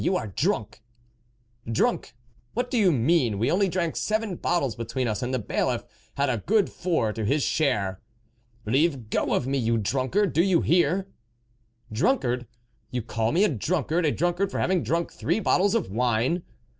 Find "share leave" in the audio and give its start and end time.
7.43-9.11